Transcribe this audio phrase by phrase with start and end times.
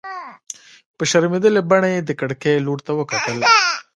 [0.97, 3.37] په شرمېدلې بڼه يې د کړکۍ لور ته وکتل.